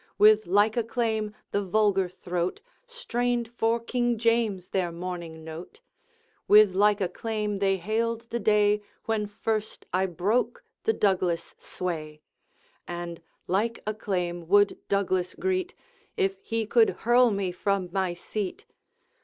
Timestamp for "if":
16.17-16.39